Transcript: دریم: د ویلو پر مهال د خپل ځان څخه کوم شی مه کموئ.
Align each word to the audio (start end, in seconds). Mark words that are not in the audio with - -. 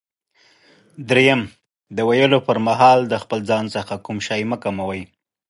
دریم: 1.09 1.41
د 1.95 1.97
ویلو 2.09 2.39
پر 2.47 2.57
مهال 2.67 2.99
د 3.07 3.13
خپل 3.23 3.39
ځان 3.49 3.65
څخه 3.75 3.93
کوم 4.05 4.17
شی 4.27 4.41
مه 4.49 4.57
کموئ. 4.63 5.01